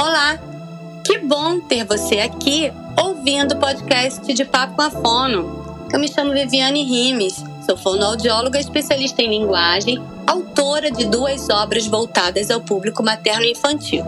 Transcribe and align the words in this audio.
Olá! 0.00 0.38
Que 1.02 1.18
bom 1.18 1.58
ter 1.58 1.84
você 1.84 2.20
aqui 2.20 2.72
ouvindo 2.96 3.56
o 3.56 3.58
podcast 3.58 4.32
de 4.32 4.44
Papo 4.44 4.76
com 4.76 4.82
a 4.82 4.90
Fono. 4.92 5.88
Eu 5.92 5.98
me 5.98 6.06
chamo 6.06 6.32
Viviane 6.32 6.84
Rimes, 6.84 7.42
sou 7.66 7.76
fonoaudióloga 7.76 8.60
especialista 8.60 9.22
em 9.22 9.28
linguagem, 9.28 10.00
autora 10.24 10.88
de 10.88 11.04
duas 11.04 11.50
obras 11.50 11.88
voltadas 11.88 12.48
ao 12.48 12.60
público 12.60 13.02
materno 13.02 13.44
e 13.44 13.50
infantil. 13.50 14.04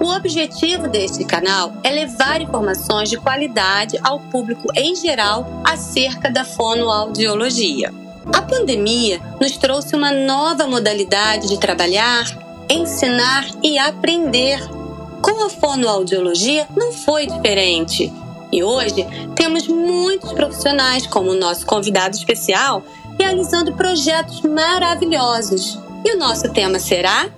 O 0.00 0.06
objetivo 0.12 0.88
deste 0.88 1.24
canal 1.24 1.74
é 1.84 1.90
levar 1.90 2.40
informações 2.40 3.08
de 3.08 3.16
qualidade 3.16 4.00
ao 4.02 4.18
público 4.18 4.66
em 4.74 4.96
geral 4.96 5.62
acerca 5.62 6.28
da 6.28 6.44
fonoaudiologia. 6.44 7.94
A 8.34 8.42
pandemia 8.42 9.20
nos 9.40 9.56
trouxe 9.56 9.94
uma 9.94 10.10
nova 10.10 10.66
modalidade 10.66 11.46
de 11.46 11.60
trabalhar, 11.60 12.24
ensinar 12.68 13.46
e 13.62 13.78
aprender. 13.78 14.79
Com 15.22 15.44
a 15.44 15.50
fonoaudiologia 15.50 16.66
não 16.76 16.92
foi 16.92 17.26
diferente. 17.26 18.12
E 18.52 18.64
hoje 18.64 19.06
temos 19.36 19.68
muitos 19.68 20.32
profissionais, 20.32 21.06
como 21.06 21.30
o 21.30 21.38
nosso 21.38 21.66
convidado 21.66 22.16
especial, 22.16 22.82
realizando 23.18 23.74
projetos 23.74 24.40
maravilhosos. 24.42 25.78
E 26.04 26.14
o 26.14 26.18
nosso 26.18 26.50
tema 26.52 26.78
será 26.78 27.30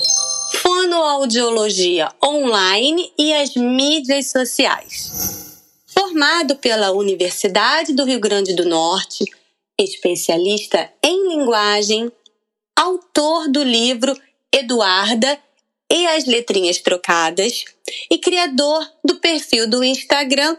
Fonoaudiologia 0.63 2.09
Online 2.25 3.13
e 3.19 3.35
as 3.35 3.55
mídias 3.57 4.31
sociais. 4.31 5.61
Formado 5.87 6.57
pela 6.57 6.93
Universidade 6.93 7.93
do 7.93 8.05
Rio 8.05 8.21
Grande 8.21 8.55
do 8.55 8.65
Norte, 8.65 9.25
especialista 9.79 10.89
em 11.03 11.29
linguagem, 11.29 12.11
autor 12.77 13.49
do 13.49 13.63
livro 13.63 14.17
Eduarda 14.53 15.39
e 15.93 16.07
as 16.07 16.25
letrinhas 16.25 16.79
trocadas 16.79 17.67
e 18.11 18.17
criador 18.17 18.83
do 19.05 19.17
perfil 19.17 19.69
do 19.69 19.85
Instagram 19.85 20.57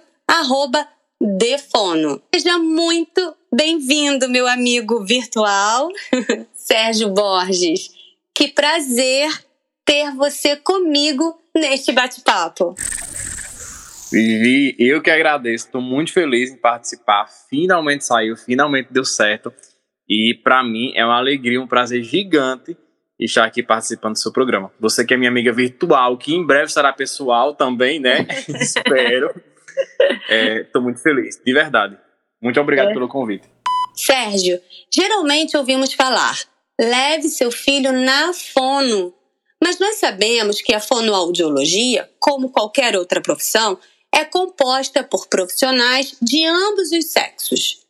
Defono. 1.39 2.21
Seja 2.35 2.59
muito 2.59 3.35
bem-vindo, 3.51 4.29
meu 4.29 4.45
amigo 4.45 5.03
virtual, 5.03 5.89
Sérgio 6.53 7.09
Borges. 7.09 7.89
Que 8.35 8.49
prazer 8.49 9.31
ter 9.83 10.11
você 10.11 10.55
comigo 10.55 11.41
neste 11.55 11.91
bate-papo. 11.91 12.75
Vivi, 14.11 14.75
eu 14.77 15.01
que 15.01 15.09
agradeço, 15.09 15.65
estou 15.65 15.81
muito 15.81 16.13
feliz 16.13 16.51
em 16.51 16.57
participar. 16.57 17.27
Finalmente 17.49 18.05
saiu, 18.05 18.37
finalmente 18.37 18.89
deu 18.91 19.05
certo. 19.05 19.51
E 20.07 20.39
para 20.43 20.63
mim 20.63 20.91
é 20.95 21.03
uma 21.03 21.17
alegria, 21.17 21.59
um 21.59 21.67
prazer 21.67 22.03
gigante 22.03 22.77
estar 23.19 23.45
aqui 23.45 23.63
participando 23.63 24.13
do 24.13 24.19
seu 24.19 24.31
programa. 24.31 24.71
Você 24.79 25.05
que 25.05 25.13
é 25.13 25.17
minha 25.17 25.29
amiga 25.29 25.51
virtual, 25.51 26.17
que 26.17 26.33
em 26.33 26.45
breve 26.45 26.71
será 26.71 26.91
pessoal 26.91 27.55
também, 27.55 27.99
né? 27.99 28.27
Espero. 28.49 29.33
Estou 30.29 30.81
é, 30.81 30.83
muito 30.83 31.01
feliz, 31.01 31.39
de 31.43 31.53
verdade. 31.53 31.97
Muito 32.41 32.59
obrigado 32.59 32.89
é. 32.89 32.93
pelo 32.93 33.07
convite. 33.07 33.47
Sérgio, 33.95 34.59
geralmente 34.93 35.55
ouvimos 35.55 35.93
falar: 35.93 36.37
leve 36.79 37.29
seu 37.29 37.51
filho 37.51 37.91
na 37.91 38.33
fono. 38.33 39.13
Mas 39.63 39.79
nós 39.79 39.95
sabemos 39.95 40.61
que 40.61 40.73
a 40.73 40.79
fonoaudiologia, 40.79 42.09
como 42.19 42.49
qualquer 42.49 42.97
outra 42.97 43.21
profissão, 43.21 43.79
é 44.13 44.25
composta 44.25 45.03
por 45.03 45.27
profissionais 45.27 46.17
de 46.21 46.45
ambos 46.45 46.91
os 46.91 47.05
sexos. 47.05 47.82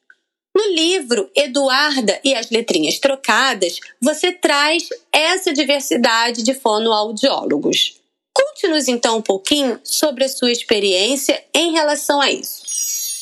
No 0.55 0.71
livro 0.71 1.31
Eduarda 1.35 2.19
e 2.23 2.35
as 2.35 2.51
Letrinhas 2.51 2.99
Trocadas, 2.99 3.79
você 3.99 4.31
traz 4.31 4.87
essa 5.11 5.51
diversidade 5.51 6.43
de 6.43 6.53
fonoaudiólogos. 6.53 7.99
Conte-nos 8.31 8.87
então 8.87 9.17
um 9.17 9.21
pouquinho 9.21 9.79
sobre 9.83 10.23
a 10.23 10.29
sua 10.29 10.51
experiência 10.51 11.43
em 11.55 11.71
relação 11.71 12.21
a 12.21 12.31
isso. 12.31 12.63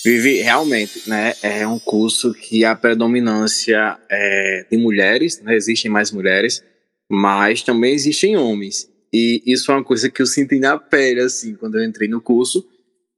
Vivi, 0.04 0.42
realmente, 0.42 1.08
né, 1.08 1.34
é 1.42 1.66
um 1.66 1.80
curso 1.80 2.34
que 2.34 2.66
a 2.66 2.76
predominância 2.76 3.98
é 4.10 4.66
de 4.70 4.78
mulheres, 4.78 5.40
né, 5.42 5.56
existem 5.56 5.90
mais 5.90 6.12
mulheres, 6.12 6.62
mas 7.10 7.62
também 7.62 7.94
existem 7.94 8.36
homens. 8.36 8.90
E 9.14 9.42
isso 9.46 9.72
é 9.72 9.76
uma 9.76 9.84
coisa 9.84 10.10
que 10.10 10.22
eu 10.22 10.26
senti 10.26 10.60
na 10.60 10.78
pele, 10.78 11.22
assim, 11.22 11.56
quando 11.56 11.78
eu 11.78 11.86
entrei 11.86 12.10
no 12.10 12.20
curso. 12.20 12.66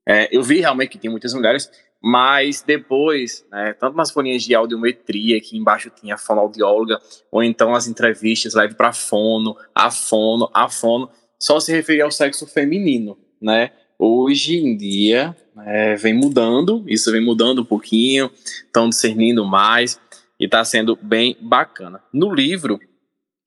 É, 0.07 0.27
eu 0.35 0.43
vi 0.43 0.59
realmente 0.59 0.89
que 0.89 0.97
tem 0.97 1.09
muitas 1.09 1.33
mulheres, 1.33 1.69
mas 2.03 2.61
depois, 2.61 3.45
né, 3.49 3.73
tanto 3.79 3.95
nas 3.95 4.11
folhinhas 4.11 4.43
de 4.43 4.53
audiometria, 4.53 5.39
que 5.39 5.57
embaixo 5.57 5.89
tinha 5.89 6.17
fonoaudióloga, 6.17 6.99
ou 7.31 7.41
então 7.41 7.73
as 7.73 7.87
entrevistas 7.87 8.53
leve 8.53 8.75
para 8.75 8.91
fono, 8.91 9.55
a 9.73 9.89
fono, 9.89 10.49
a 10.53 10.67
fono, 10.67 11.09
só 11.39 11.61
se 11.61 11.71
referia 11.71 12.03
ao 12.03 12.11
sexo 12.11 12.45
feminino, 12.45 13.17
né? 13.41 13.71
Hoje 13.97 14.57
em 14.57 14.75
dia 14.75 15.33
é, 15.65 15.95
vem 15.95 16.13
mudando, 16.13 16.83
isso 16.87 17.09
vem 17.09 17.23
mudando 17.23 17.61
um 17.61 17.65
pouquinho, 17.65 18.29
estão 18.65 18.89
discernindo 18.89 19.45
mais 19.45 19.97
e 20.37 20.43
está 20.43 20.65
sendo 20.65 20.99
bem 21.01 21.37
bacana. 21.39 22.01
No 22.11 22.33
livro, 22.33 22.81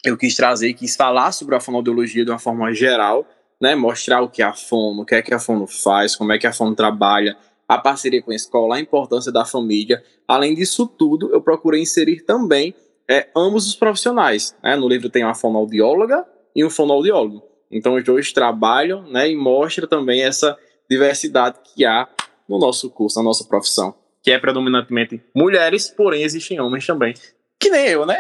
eu 0.03 0.17
quis 0.17 0.35
trazer, 0.35 0.73
quis 0.73 0.97
falar 0.97 1.33
sobre 1.33 1.57
a 1.57 1.61
fonoaudiologia 1.61 2.25
de 2.25 2.31
uma 2.31 2.39
forma 2.39 2.73
geral, 2.73 3.29
né? 3.61 3.75
Mostrar 3.75 4.23
o 4.23 4.31
que 4.31 4.41
é 4.41 4.47
a 4.47 4.55
fono, 4.55 5.03
o 5.03 5.05
que 5.05 5.15
é 5.15 5.21
que 5.21 5.35
a 5.35 5.39
fono 5.39 5.67
faz, 5.67 6.17
como 6.17 6.33
é 6.33 6.39
que 6.39 6.47
a 6.47 6.55
fono 6.55 6.75
trabalha, 6.75 7.37
a 7.69 7.79
parceria 7.79 8.23
com 8.23 8.31
a 8.31 8.35
escola, 8.35 8.77
a 8.77 8.81
importância 8.81 9.33
da 9.33 9.45
família. 9.45 10.03
Além 10.27 10.55
disso 10.55 10.87
tudo, 10.87 11.33
eu 11.33 11.41
procurei 11.41 11.81
inserir 11.81 12.23
também 12.23 12.75
é, 13.09 13.29
ambos 13.37 13.67
os 13.67 13.75
profissionais. 13.75 14.57
Né? 14.63 14.77
No 14.77 14.89
livro 14.89 15.09
tem 15.09 15.25
uma 15.25 15.35
fonoaudióloga 15.35 16.25
e 16.55 16.65
um 16.65 16.71
fonoaudiólogo. 16.71 17.43
Então 17.71 17.95
os 17.95 18.05
dois 18.05 18.33
trabalham 18.33 19.03
né, 19.03 19.31
e 19.31 19.37
mostra 19.37 19.87
também 19.87 20.23
essa 20.23 20.57
diversidade 20.89 21.59
que 21.65 21.85
há 21.85 22.09
no 22.49 22.59
nosso 22.59 22.89
curso, 22.91 23.19
na 23.19 23.25
nossa 23.25 23.45
profissão, 23.45 23.95
que 24.23 24.31
é 24.31 24.39
predominantemente 24.39 25.21
mulheres, 25.35 25.91
porém 25.91 26.23
existem 26.23 26.61
homens 26.61 26.87
também, 26.87 27.15
que 27.59 27.71
nem 27.71 27.89
eu, 27.89 28.07
né? 28.07 28.19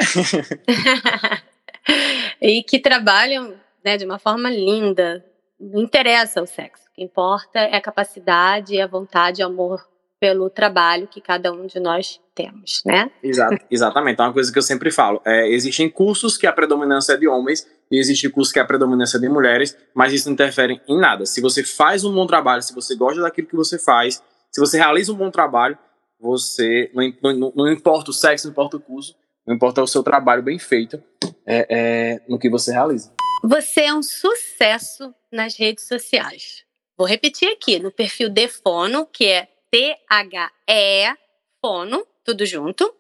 e 2.43 2.63
que 2.65 2.81
trabalham 2.81 3.55
né, 3.85 3.97
de 3.97 4.05
uma 4.05 4.19
forma 4.19 4.51
linda. 4.51 5.25
Não 5.59 5.83
interessa 5.83 6.43
o 6.43 6.47
sexo. 6.47 6.86
O 6.97 6.99
que 6.99 7.05
importa 7.05 7.59
é 7.59 7.77
a 7.77 7.81
capacidade, 7.81 8.81
a 8.81 8.87
vontade, 8.87 9.43
o 9.43 9.47
amor 9.47 9.87
pelo 10.19 10.49
trabalho 10.49 11.07
que 11.07 11.21
cada 11.21 11.53
um 11.53 11.67
de 11.67 11.79
nós 11.79 12.19
temos, 12.35 12.81
né? 12.87 13.11
Exato, 13.23 13.63
exatamente. 13.71 14.19
É 14.19 14.25
uma 14.25 14.33
coisa 14.33 14.51
que 14.51 14.59
eu 14.59 14.63
sempre 14.63 14.91
falo. 14.91 15.21
É, 15.23 15.47
existem 15.47 15.91
cursos 15.91 16.39
que 16.39 16.47
a 16.47 16.53
predominância 16.55 17.13
é 17.13 17.17
de 17.19 17.29
homens 17.29 17.67
e 17.91 17.99
existe 17.99 18.31
curso 18.31 18.51
que 18.51 18.59
a 18.59 18.65
predominância 18.65 19.19
é 19.19 19.21
de 19.21 19.29
mulheres, 19.29 19.77
mas 19.95 20.15
isso 20.15 20.27
não 20.27 20.33
interfere 20.33 20.81
em 20.89 20.99
nada. 20.99 21.27
Se 21.27 21.39
você 21.43 21.63
faz 21.63 22.03
um 22.03 22.15
bom 22.15 22.27
trabalho, 22.27 22.63
se 22.63 22.75
você 22.75 22.95
gosta 22.97 23.21
daquilo 23.21 23.47
que 23.47 23.57
você 23.57 23.79
faz, 23.79 24.23
se 24.51 24.59
você 24.59 24.79
realiza 24.79 25.13
um 25.13 25.17
bom 25.17 25.31
trabalho, 25.31 25.77
você 26.19 26.91
não, 26.95 27.35
não, 27.35 27.53
não 27.55 27.71
importa 27.71 28.11
o 28.11 28.15
sexo, 28.15 28.47
não 28.47 28.53
importa 28.53 28.79
o 28.79 28.81
curso, 28.81 29.15
não 29.47 29.55
importa 29.55 29.83
o 29.83 29.87
seu 29.87 30.03
trabalho 30.03 30.43
bem 30.43 30.59
feito 30.59 30.97
é, 31.45 31.67
é, 31.69 32.23
no 32.27 32.39
que 32.39 32.49
você 32.49 32.73
realiza. 32.73 33.13
Você 33.45 33.83
é 33.83 33.95
um 33.95 34.03
sucesso 34.03 35.15
nas 35.31 35.59
redes 35.59 35.87
sociais. 35.87 36.66
Vou 36.99 37.07
repetir 37.07 37.51
aqui, 37.51 37.79
no 37.79 37.93
perfil 37.93 38.31
de 38.31 38.49
Fono, 38.49 39.05
que 39.05 39.27
é 39.27 39.49
T-H-E, 39.71 41.15
Fono, 41.61 42.07
tudo 42.25 42.47
junto. 42.47 42.91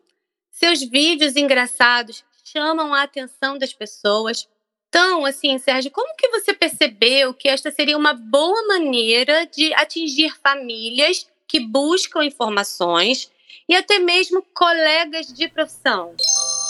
Seus 0.51 0.83
vídeos 0.83 1.35
engraçados 1.35 2.23
chamam 2.45 2.93
a 2.93 3.03
atenção 3.03 3.57
das 3.57 3.73
pessoas. 3.73 4.47
Então, 4.91 5.25
assim, 5.25 5.57
Sérgio, 5.59 5.91
como 5.91 6.15
que 6.15 6.29
você 6.29 6.53
percebeu 6.53 7.33
que 7.33 7.49
esta 7.49 7.71
seria 7.71 7.97
uma 7.97 8.13
boa 8.13 8.67
maneira 8.67 9.47
de 9.47 9.73
atingir 9.73 10.31
famílias 10.43 11.27
que 11.49 11.59
buscam 11.59 12.23
informações 12.23 13.31
e 13.67 13.75
até 13.75 13.99
mesmo 13.99 14.45
colegas 14.55 15.29
de 15.29 15.49
profissão? 15.49 16.15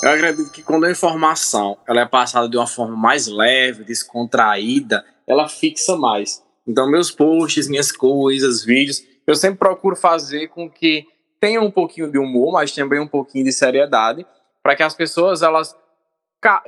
Eu 0.01 0.11
acredito 0.11 0.53
que 0.53 0.63
quando 0.63 0.85
a 0.85 0.93
informação 0.93 1.77
ela 1.89 2.03
é 2.03 2.07
passada 2.07 2.49
de 2.49 2.57
uma 2.57 2.69
forma 2.69 2.97
mais 2.97 3.27
leve, 3.27 3.83
descontraída, 3.83 5.05
ela 5.27 5.49
fixa 5.49 5.97
mais. 5.97 6.46
Então, 6.67 6.91
meus 6.91 7.11
posts, 7.11 7.69
minhas 7.69 7.93
coisas, 7.93 8.65
vídeos, 8.65 9.05
eu 9.27 9.35
sempre 9.35 9.59
procuro 9.59 9.95
fazer 9.95 10.49
com 10.49 10.69
que 10.69 11.07
tenha 11.41 11.61
um 11.61 11.71
pouquinho 11.71 12.11
de 12.11 12.19
humor, 12.19 12.53
mas 12.53 12.73
também 12.73 13.01
um 13.01 13.07
pouquinho 13.07 13.45
de 13.45 13.53
seriedade, 13.53 14.27
para 14.63 14.75
que 14.75 14.83
as 14.83 14.95
pessoas 14.95 15.43
elas, 15.43 15.77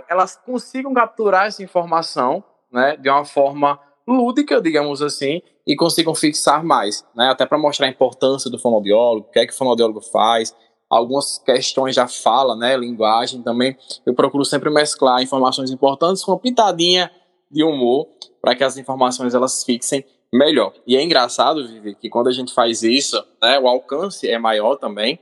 elas 0.09 0.37
consigam 0.37 0.95
capturar 0.95 1.47
essa 1.47 1.63
informação 1.63 2.45
né, 2.71 2.97
de 2.97 3.09
uma 3.09 3.25
forma 3.25 3.81
lúdica, 4.07 4.61
digamos 4.61 5.03
assim, 5.03 5.43
e 5.67 5.77
consigam 5.77 6.15
fixar 6.15 6.65
mais, 6.65 7.05
né, 7.15 7.29
até 7.29 7.45
para 7.45 7.59
mostrar 7.59 7.87
a 7.87 7.91
importância 7.91 8.51
do 8.51 8.59
fonoaudiólogo, 8.59 9.27
o 9.29 9.33
que 9.33 9.39
é 9.39 9.47
que 9.47 9.53
o 9.53 9.57
fonoaudiólogo 9.57 10.01
faz, 10.01 10.55
algumas 10.89 11.39
questões 11.39 11.95
já 11.95 12.07
fala, 12.07 12.57
né, 12.57 12.77
linguagem 12.77 13.43
também, 13.43 13.77
eu 14.07 14.15
procuro 14.15 14.45
sempre 14.45 14.71
mesclar 14.71 15.23
informações 15.23 15.71
importantes 15.71 16.25
com 16.25 16.33
uma 16.33 16.39
pitadinha 16.39 17.11
de 17.51 17.63
humor 17.63 18.09
para 18.41 18.55
que 18.55 18.65
as 18.65 18.77
informações 18.77 19.35
elas 19.35 19.65
fixem 19.65 20.05
melhor. 20.33 20.73
E 20.87 20.97
é 20.97 21.03
engraçado, 21.03 21.67
Vivi, 21.67 21.95
que 21.95 22.09
quando 22.09 22.29
a 22.29 22.33
gente 22.33 22.53
faz 22.53 22.83
isso, 22.83 23.23
né, 23.43 23.59
o 23.59 23.67
alcance 23.67 24.29
é 24.29 24.39
maior 24.39 24.77
também, 24.77 25.19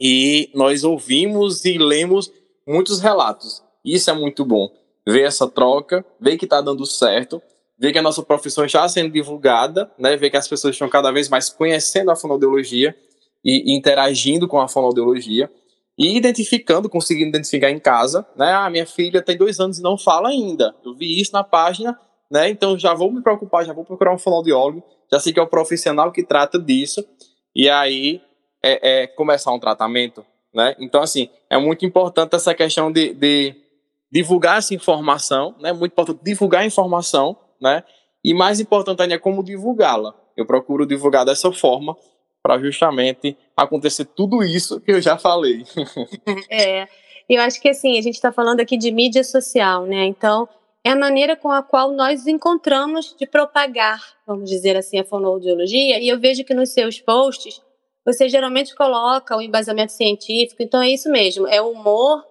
e 0.00 0.50
nós 0.54 0.84
ouvimos 0.84 1.64
e 1.64 1.78
lemos 1.78 2.30
muitos 2.66 3.00
relatos. 3.00 3.62
Isso 3.84 4.10
é 4.10 4.14
muito 4.14 4.44
bom. 4.44 4.70
Ver 5.06 5.22
essa 5.22 5.48
troca, 5.48 6.04
ver 6.20 6.36
que 6.36 6.46
está 6.46 6.60
dando 6.60 6.84
certo, 6.86 7.40
ver 7.78 7.92
que 7.92 7.98
a 7.98 8.02
nossa 8.02 8.22
profissão 8.22 8.64
está 8.64 8.88
sendo 8.88 9.12
divulgada, 9.12 9.90
né, 9.98 10.16
ver 10.16 10.30
que 10.30 10.36
as 10.36 10.48
pessoas 10.48 10.74
estão 10.74 10.88
cada 10.88 11.10
vez 11.10 11.28
mais 11.28 11.48
conhecendo 11.50 12.10
a 12.10 12.16
fonoaudiologia 12.16 12.94
e, 13.44 13.74
interagindo 13.74 14.48
com 14.48 14.60
a 14.60 14.68
fonoaudiologia 14.68 15.50
e 15.96 16.16
identificando, 16.16 16.88
conseguindo 16.88 17.28
identificar 17.28 17.70
em 17.70 17.78
casa, 17.78 18.26
né, 18.36 18.52
ah, 18.52 18.68
minha 18.70 18.86
filha 18.86 19.22
tem 19.22 19.36
dois 19.36 19.60
anos 19.60 19.78
e 19.78 19.82
não 19.82 19.96
fala 19.96 20.28
ainda, 20.28 20.74
eu 20.84 20.94
vi 20.94 21.20
isso 21.20 21.32
na 21.32 21.44
página, 21.44 21.98
né, 22.30 22.48
então 22.48 22.78
já 22.78 22.94
vou 22.94 23.12
me 23.12 23.22
preocupar, 23.22 23.64
já 23.64 23.72
vou 23.72 23.84
procurar 23.84 24.12
um 24.12 24.18
fonoaudiólogo, 24.18 24.82
já 25.12 25.20
sei 25.20 25.32
que 25.32 25.40
é 25.40 25.42
o 25.42 25.46
profissional 25.46 26.10
que 26.12 26.24
trata 26.24 26.58
disso, 26.58 27.04
e 27.54 27.68
aí 27.68 28.20
é, 28.62 29.02
é 29.02 29.06
começar 29.06 29.52
um 29.52 29.58
tratamento, 29.58 30.24
né, 30.54 30.74
então 30.78 31.02
assim, 31.02 31.28
é 31.50 31.58
muito 31.58 31.84
importante 31.84 32.34
essa 32.34 32.54
questão 32.54 32.90
de, 32.90 33.12
de 33.14 33.54
divulgar 34.10 34.58
essa 34.58 34.74
informação, 34.74 35.54
né, 35.60 35.72
muito 35.72 35.92
importante 35.92 36.20
divulgar 36.22 36.62
a 36.62 36.66
informação, 36.66 37.36
né? 37.60 37.82
E 38.24 38.32
mais 38.32 38.60
importante 38.60 39.02
ainda 39.02 39.14
é 39.14 39.18
como 39.18 39.42
divulgá-la. 39.42 40.14
Eu 40.36 40.46
procuro 40.46 40.86
divulgar 40.86 41.24
dessa 41.24 41.50
forma 41.52 41.96
para 42.42 42.58
justamente 42.58 43.36
acontecer 43.56 44.04
tudo 44.04 44.42
isso 44.42 44.80
que 44.80 44.92
eu 44.92 45.00
já 45.00 45.18
falei. 45.18 45.64
é, 46.50 46.86
eu 47.28 47.40
acho 47.40 47.60
que 47.60 47.68
assim, 47.68 47.98
a 47.98 48.02
gente 48.02 48.14
está 48.14 48.30
falando 48.30 48.60
aqui 48.60 48.76
de 48.76 48.90
mídia 48.90 49.24
social, 49.24 49.86
né? 49.86 50.04
Então, 50.04 50.48
é 50.84 50.90
a 50.90 50.96
maneira 50.96 51.34
com 51.34 51.50
a 51.50 51.62
qual 51.62 51.92
nós 51.92 52.26
encontramos 52.26 53.16
de 53.18 53.26
propagar, 53.26 54.00
vamos 54.26 54.50
dizer 54.50 54.76
assim, 54.76 54.98
a 54.98 55.04
fonoaudiologia, 55.04 55.98
e 55.98 56.08
eu 56.08 56.20
vejo 56.20 56.44
que 56.44 56.54
nos 56.54 56.70
seus 56.70 57.00
posts 57.00 57.62
você 58.04 58.28
geralmente 58.28 58.74
coloca 58.74 59.34
o 59.34 59.40
embasamento 59.40 59.92
científico, 59.92 60.62
então 60.62 60.82
é 60.82 60.90
isso 60.90 61.10
mesmo, 61.10 61.48
é 61.48 61.62
humor 61.62 62.22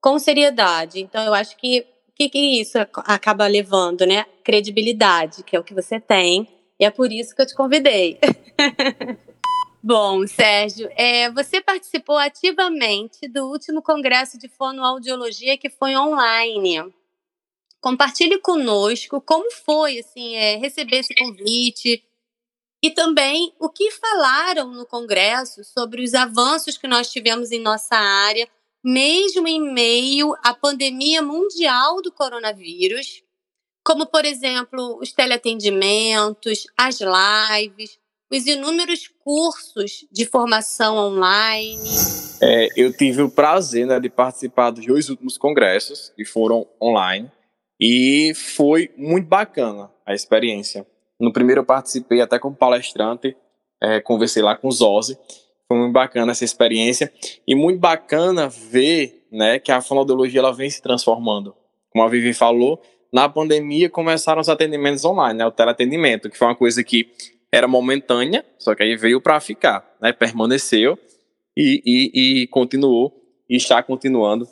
com 0.00 0.20
seriedade. 0.20 1.00
Então 1.00 1.24
eu 1.24 1.34
acho 1.34 1.56
que 1.56 1.84
que, 2.16 2.30
que 2.30 2.60
isso 2.60 2.78
acaba 2.78 3.46
levando, 3.46 4.06
né? 4.06 4.24
Credibilidade, 4.42 5.44
que 5.44 5.54
é 5.54 5.60
o 5.60 5.64
que 5.64 5.74
você 5.74 6.00
tem, 6.00 6.48
e 6.80 6.84
é 6.84 6.90
por 6.90 7.12
isso 7.12 7.36
que 7.36 7.42
eu 7.42 7.46
te 7.46 7.54
convidei. 7.54 8.18
Bom, 9.84 10.26
Sérgio, 10.26 10.90
é, 10.96 11.30
você 11.30 11.60
participou 11.60 12.16
ativamente 12.16 13.28
do 13.28 13.46
último 13.46 13.82
congresso 13.82 14.38
de 14.38 14.48
fonoaudiologia 14.48 15.58
que 15.58 15.68
foi 15.68 15.94
online. 15.94 16.82
Compartilhe 17.80 18.38
conosco 18.40 19.20
como 19.20 19.50
foi 19.50 19.98
assim 20.00 20.34
é, 20.34 20.56
receber 20.56 20.98
esse 20.98 21.14
convite 21.14 22.02
e 22.82 22.90
também 22.90 23.54
o 23.58 23.68
que 23.68 23.90
falaram 23.90 24.72
no 24.72 24.86
congresso 24.86 25.64
sobre 25.64 26.02
os 26.02 26.14
avanços 26.14 26.76
que 26.76 26.86
nós 26.86 27.10
tivemos 27.10 27.52
em 27.52 27.60
nossa 27.60 27.96
área 27.96 28.48
mesmo 28.86 29.48
em 29.48 29.60
meio 29.60 30.36
à 30.44 30.54
pandemia 30.54 31.20
mundial 31.20 32.00
do 32.00 32.12
coronavírus, 32.12 33.20
como, 33.84 34.06
por 34.06 34.24
exemplo, 34.24 35.00
os 35.02 35.12
teleatendimentos, 35.12 36.68
as 36.78 37.00
lives, 37.00 37.98
os 38.30 38.46
inúmeros 38.46 39.08
cursos 39.24 40.06
de 40.12 40.24
formação 40.24 40.96
online. 40.96 41.90
É, 42.40 42.68
eu 42.76 42.96
tive 42.96 43.22
o 43.22 43.30
prazer 43.30 43.88
né, 43.88 43.98
de 43.98 44.08
participar 44.08 44.70
dos 44.70 44.86
dois 44.86 45.08
últimos 45.08 45.36
congressos, 45.36 46.12
que 46.14 46.24
foram 46.24 46.64
online, 46.80 47.28
e 47.80 48.32
foi 48.34 48.90
muito 48.96 49.26
bacana 49.26 49.90
a 50.04 50.14
experiência. 50.14 50.86
No 51.20 51.32
primeiro 51.32 51.60
eu 51.60 51.64
participei 51.64 52.20
até 52.20 52.38
como 52.38 52.56
palestrante, 52.56 53.36
é, 53.82 54.00
conversei 54.00 54.42
lá 54.42 54.56
com 54.56 54.68
o 54.68 54.72
Zose, 54.72 55.18
foi 55.68 55.76
muito 55.76 55.92
bacana 55.92 56.32
essa 56.32 56.44
experiência 56.44 57.12
e 57.46 57.54
muito 57.54 57.80
bacana 57.80 58.48
ver, 58.48 59.26
né, 59.30 59.58
que 59.58 59.72
a 59.72 59.80
fonoaudiologia 59.80 60.40
ela 60.40 60.52
vem 60.52 60.70
se 60.70 60.80
transformando. 60.80 61.54
Como 61.90 62.04
a 62.04 62.08
Vivi 62.08 62.32
falou, 62.32 62.80
na 63.12 63.28
pandemia 63.28 63.90
começaram 63.90 64.40
os 64.40 64.48
atendimentos 64.48 65.04
online, 65.04 65.38
né, 65.38 65.46
o 65.46 65.50
teleatendimento, 65.50 66.30
que 66.30 66.38
foi 66.38 66.46
uma 66.46 66.54
coisa 66.54 66.84
que 66.84 67.10
era 67.50 67.66
momentânea, 67.66 68.44
só 68.58 68.74
que 68.74 68.82
aí 68.82 68.96
veio 68.96 69.20
para 69.20 69.40
ficar, 69.40 69.96
né, 70.00 70.12
permaneceu 70.12 70.98
e, 71.56 71.82
e, 71.84 72.42
e 72.42 72.46
continuou 72.48 73.12
e 73.48 73.56
está 73.56 73.82
continuando 73.82 74.46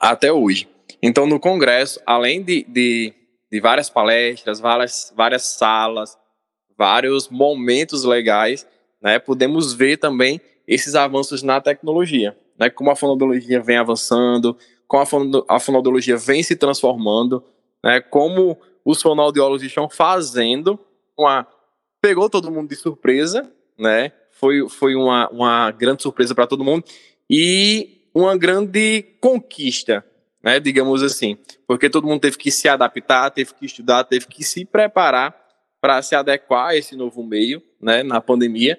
até 0.00 0.32
hoje. 0.32 0.68
Então, 1.02 1.26
no 1.26 1.40
congresso, 1.40 2.00
além 2.06 2.42
de, 2.42 2.64
de, 2.68 3.12
de 3.50 3.60
várias 3.60 3.90
palestras, 3.90 4.60
várias, 4.60 5.12
várias 5.16 5.42
salas, 5.42 6.16
vários 6.78 7.28
momentos 7.28 8.04
legais, 8.04 8.66
né, 9.00 9.18
podemos 9.18 9.72
ver 9.72 9.96
também 9.96 10.40
esses 10.66 10.94
avanços 10.94 11.42
na 11.42 11.60
tecnologia, 11.60 12.36
né, 12.58 12.70
como 12.70 12.90
a 12.90 12.96
fonoaudiologia 12.96 13.60
vem 13.60 13.76
avançando, 13.76 14.56
como 14.86 15.02
a, 15.48 15.58
fonoaudiologia 15.58 16.16
vem 16.16 16.42
se 16.42 16.54
transformando, 16.54 17.42
né, 17.82 18.00
como 18.00 18.56
os 18.84 19.02
fonoaudiólogos 19.02 19.62
estão 19.62 19.88
fazendo 19.88 20.78
uma 21.16 21.46
pegou 22.00 22.28
todo 22.28 22.50
mundo 22.50 22.68
de 22.68 22.76
surpresa, 22.76 23.50
né? 23.78 24.12
Foi, 24.32 24.68
foi 24.68 24.96
uma, 24.96 25.28
uma 25.28 25.70
grande 25.70 26.02
surpresa 26.02 26.34
para 26.34 26.48
todo 26.48 26.64
mundo 26.64 26.84
e 27.30 28.08
uma 28.12 28.36
grande 28.36 29.04
conquista, 29.20 30.04
né? 30.42 30.58
Digamos 30.58 31.02
assim, 31.02 31.36
porque 31.66 31.88
todo 31.90 32.06
mundo 32.06 32.20
teve 32.20 32.36
que 32.36 32.50
se 32.50 32.68
adaptar, 32.68 33.30
teve 33.30 33.54
que 33.54 33.66
estudar, 33.66 34.04
teve 34.04 34.26
que 34.26 34.42
se 34.42 34.64
preparar 34.64 35.36
para 35.80 36.00
se 36.02 36.14
adequar 36.14 36.68
a 36.68 36.76
esse 36.76 36.96
novo 36.96 37.22
meio, 37.22 37.62
né? 37.80 38.02
Na 38.02 38.20
pandemia 38.20 38.78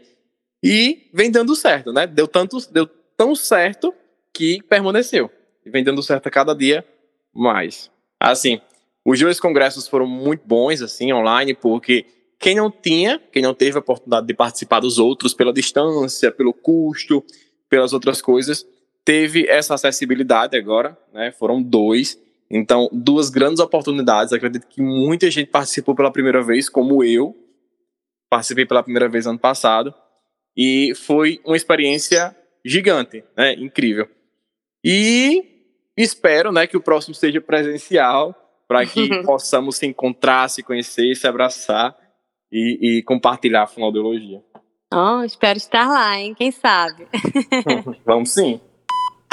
e 0.63 1.09
vem 1.13 1.29
dando 1.29 1.53
certo, 1.55 1.91
né? 1.91 2.07
Deu, 2.07 2.25
tanto, 2.25 2.57
deu 2.71 2.87
tão 3.17 3.35
certo 3.35 3.93
que 4.31 4.63
permaneceu. 4.63 5.29
E 5.65 5.69
vem 5.69 5.83
dando 5.83 6.01
certo 6.01 6.27
a 6.27 6.31
cada 6.31 6.55
dia 6.55 6.85
mais. 7.33 7.91
Assim, 8.17 8.61
os 9.03 9.19
dois 9.19 9.41
congressos 9.41 9.89
foram 9.89 10.07
muito 10.07 10.47
bons, 10.47 10.81
assim, 10.81 11.11
online, 11.11 11.53
porque 11.53 12.05
quem 12.39 12.55
não 12.55 12.71
tinha, 12.71 13.21
quem 13.31 13.41
não 13.41 13.53
teve 13.53 13.75
a 13.77 13.81
oportunidade 13.81 14.25
de 14.25 14.33
participar 14.33 14.79
dos 14.79 14.97
outros 14.97 15.33
pela 15.33 15.51
distância, 15.51 16.31
pelo 16.31 16.53
custo, 16.53 17.21
pelas 17.69 17.91
outras 17.91 18.21
coisas, 18.21 18.65
teve 19.05 19.47
essa 19.47 19.75
acessibilidade 19.75 20.57
agora, 20.57 20.97
né? 21.13 21.31
Foram 21.31 21.61
dois. 21.61 22.19
Então, 22.49 22.89
duas 22.91 23.29
grandes 23.29 23.59
oportunidades. 23.59 24.33
Acredito 24.33 24.67
que 24.67 24.81
muita 24.81 25.29
gente 25.29 25.49
participou 25.49 25.95
pela 25.95 26.11
primeira 26.11 26.41
vez, 26.41 26.69
como 26.69 27.03
eu. 27.03 27.35
Participei 28.29 28.65
pela 28.65 28.83
primeira 28.83 29.09
vez 29.09 29.25
ano 29.25 29.39
passado. 29.39 29.93
E 30.55 30.93
foi 30.95 31.39
uma 31.45 31.57
experiência 31.57 32.35
gigante, 32.65 33.23
né? 33.35 33.53
Incrível. 33.53 34.07
E 34.83 35.43
espero, 35.97 36.51
né, 36.51 36.67
que 36.67 36.77
o 36.77 36.81
próximo 36.81 37.15
seja 37.15 37.39
presencial, 37.41 38.35
para 38.67 38.85
que 38.85 39.09
possamos 39.23 39.77
se 39.77 39.85
encontrar, 39.85 40.49
se 40.49 40.63
conhecer, 40.63 41.15
se 41.15 41.27
abraçar 41.27 41.95
e, 42.51 42.99
e 42.99 43.03
compartilhar 43.03 43.63
a 43.63 43.67
fonoaudiologia. 43.67 44.41
Oh, 44.93 45.23
espero 45.23 45.57
estar 45.57 45.87
lá, 45.87 46.19
hein? 46.19 46.35
Quem 46.35 46.51
sabe? 46.51 47.07
Vamos 48.05 48.31
sim. 48.31 48.61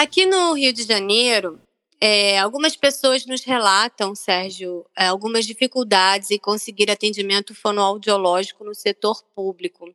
Aqui 0.00 0.24
no 0.24 0.54
Rio 0.54 0.72
de 0.72 0.84
Janeiro, 0.84 1.60
é, 2.00 2.38
algumas 2.38 2.74
pessoas 2.74 3.26
nos 3.26 3.44
relatam, 3.44 4.14
Sérgio, 4.14 4.86
é, 4.96 5.08
algumas 5.08 5.44
dificuldades 5.44 6.30
em 6.30 6.38
conseguir 6.38 6.90
atendimento 6.90 7.54
fonoaudiológico 7.54 8.64
no 8.64 8.74
setor 8.74 9.22
público 9.34 9.94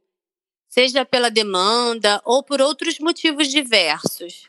seja 0.70 1.04
pela 1.04 1.32
demanda 1.32 2.22
ou 2.24 2.44
por 2.44 2.62
outros 2.62 3.00
motivos 3.00 3.48
diversos. 3.48 4.48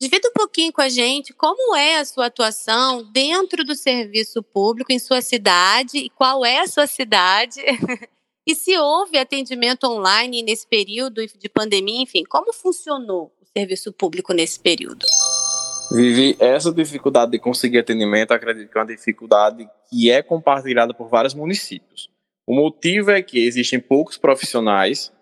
Divida 0.00 0.30
um 0.30 0.32
pouquinho 0.32 0.72
com 0.72 0.80
a 0.80 0.88
gente 0.88 1.34
como 1.34 1.76
é 1.76 1.98
a 1.98 2.06
sua 2.06 2.28
atuação 2.28 3.04
dentro 3.12 3.64
do 3.64 3.74
serviço 3.74 4.42
público 4.42 4.90
em 4.90 4.98
sua 4.98 5.20
cidade 5.20 5.98
e 5.98 6.08
qual 6.08 6.46
é 6.46 6.60
a 6.60 6.66
sua 6.66 6.86
cidade. 6.86 7.60
e 8.46 8.54
se 8.54 8.76
houve 8.76 9.18
atendimento 9.18 9.84
online 9.84 10.42
nesse 10.42 10.66
período 10.66 11.24
de 11.26 11.48
pandemia, 11.48 12.02
enfim, 12.02 12.24
como 12.24 12.52
funcionou 12.52 13.32
o 13.40 13.46
serviço 13.56 13.92
público 13.92 14.32
nesse 14.32 14.58
período? 14.58 15.06
Vivi 15.92 16.36
essa 16.40 16.72
dificuldade 16.72 17.32
de 17.32 17.38
conseguir 17.38 17.78
atendimento, 17.78 18.32
acredito 18.32 18.70
que 18.70 18.78
é 18.78 18.80
uma 18.80 18.86
dificuldade 18.86 19.68
que 19.88 20.10
é 20.10 20.22
compartilhada 20.22 20.94
por 20.94 21.08
vários 21.08 21.34
municípios. 21.34 22.10
O 22.46 22.54
motivo 22.54 23.10
é 23.10 23.22
que 23.22 23.38
existem 23.38 23.78
poucos 23.78 24.18
profissionais 24.18 25.12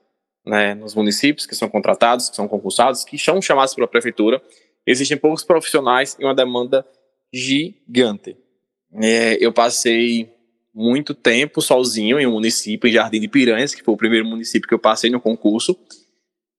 né, 0.46 0.74
nos 0.74 0.94
municípios 0.94 1.46
que 1.46 1.54
são 1.54 1.68
contratados, 1.68 2.30
que 2.30 2.36
são 2.36 2.48
concursados, 2.48 3.04
que 3.04 3.18
são 3.18 3.42
chamados 3.42 3.74
pela 3.74 3.86
prefeitura. 3.86 4.40
Existem 4.86 5.16
poucos 5.16 5.44
profissionais 5.44 6.16
e 6.18 6.24
uma 6.24 6.34
demanda 6.34 6.86
gigante. 7.32 8.36
É, 8.94 9.36
eu 9.44 9.52
passei 9.52 10.32
muito 10.74 11.14
tempo 11.14 11.60
sozinho 11.60 12.18
em 12.18 12.26
um 12.26 12.32
município, 12.32 12.88
em 12.88 12.92
Jardim 12.92 13.20
de 13.20 13.28
Piranhas, 13.28 13.74
que 13.74 13.82
foi 13.82 13.94
o 13.94 13.96
primeiro 13.96 14.26
município 14.26 14.68
que 14.68 14.74
eu 14.74 14.78
passei 14.78 15.10
no 15.10 15.20
concurso. 15.20 15.76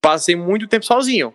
Passei 0.01 0.35
muito 0.35 0.67
tempo 0.67 0.85
sozinho. 0.85 1.33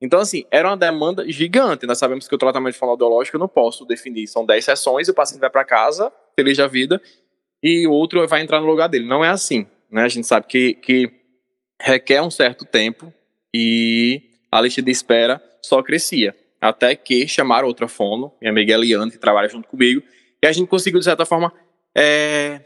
Então, 0.00 0.20
assim, 0.20 0.44
era 0.50 0.68
uma 0.68 0.76
demanda 0.76 1.30
gigante. 1.30 1.86
Nós 1.86 1.98
sabemos 1.98 2.28
que 2.28 2.34
o 2.34 2.38
tratamento 2.38 2.76
fonoaudiológico 2.76 3.36
eu 3.36 3.40
não 3.40 3.48
posso 3.48 3.84
definir. 3.84 4.26
São 4.26 4.44
10 4.44 4.64
sessões, 4.64 5.08
o 5.08 5.14
paciente 5.14 5.40
vai 5.40 5.50
para 5.50 5.64
casa, 5.64 6.12
feliz 6.34 6.56
da 6.56 6.66
vida, 6.66 7.00
e 7.62 7.86
o 7.86 7.92
outro 7.92 8.26
vai 8.26 8.42
entrar 8.42 8.60
no 8.60 8.66
lugar 8.66 8.88
dele. 8.88 9.06
Não 9.06 9.24
é 9.24 9.28
assim. 9.28 9.66
Né? 9.90 10.02
A 10.02 10.08
gente 10.08 10.26
sabe 10.26 10.46
que, 10.46 10.74
que 10.74 11.10
requer 11.80 12.20
um 12.20 12.30
certo 12.30 12.64
tempo 12.64 13.12
e 13.54 14.22
a 14.50 14.60
lista 14.60 14.82
de 14.82 14.90
espera 14.90 15.42
só 15.62 15.82
crescia. 15.82 16.34
Até 16.60 16.94
que 16.94 17.26
chamaram 17.28 17.68
outra 17.68 17.88
fono, 17.88 18.32
minha 18.40 18.50
amiga 18.50 18.74
Eliane, 18.74 19.10
que 19.10 19.18
trabalha 19.18 19.48
junto 19.48 19.68
comigo, 19.68 20.02
e 20.42 20.46
a 20.46 20.52
gente 20.52 20.68
conseguiu, 20.68 20.98
de 20.98 21.04
certa 21.04 21.24
forma, 21.24 21.52
é, 21.96 22.60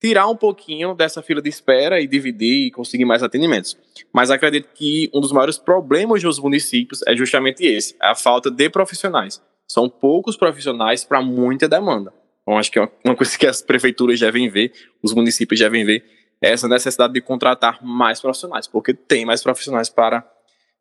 tirar 0.00 0.26
um 0.26 0.36
pouquinho 0.36 0.94
dessa 0.94 1.22
fila 1.22 1.40
de 1.40 1.48
espera 1.48 2.00
e 2.00 2.08
dividir 2.08 2.66
e 2.66 2.70
conseguir 2.72 3.04
mais 3.04 3.22
atendimentos. 3.22 3.78
Mas 4.12 4.32
acredito 4.32 4.68
que 4.74 5.08
um 5.14 5.20
dos 5.20 5.30
maiores 5.30 5.58
problemas 5.58 6.20
dos 6.20 6.40
municípios 6.40 7.02
é 7.06 7.14
justamente 7.14 7.64
esse, 7.64 7.94
a 8.00 8.16
falta 8.16 8.50
de 8.50 8.68
profissionais. 8.68 9.40
São 9.68 9.88
poucos 9.88 10.36
profissionais 10.36 11.04
para 11.04 11.22
muita 11.22 11.68
demanda. 11.68 12.12
Então, 12.42 12.58
acho 12.58 12.72
que 12.72 12.80
é 12.80 12.88
uma 13.04 13.14
coisa 13.14 13.38
que 13.38 13.46
as 13.46 13.62
prefeituras 13.62 14.18
devem 14.18 14.48
ver, 14.48 14.72
os 15.00 15.14
municípios 15.14 15.60
devem 15.60 15.84
ver, 15.84 16.04
é 16.42 16.50
essa 16.50 16.66
necessidade 16.66 17.12
de 17.12 17.20
contratar 17.20 17.78
mais 17.80 18.20
profissionais, 18.20 18.66
porque 18.66 18.92
tem 18.92 19.24
mais 19.24 19.40
profissionais 19.40 19.88
para, 19.88 20.28